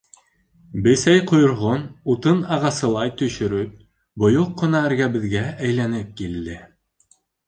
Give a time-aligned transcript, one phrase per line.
[0.85, 3.75] Бесәй ҡойроғон, утын ағасылай, төшөрөп,
[4.23, 6.57] бойоҡ ҡына эргәбеҙгә әйләнеп килде.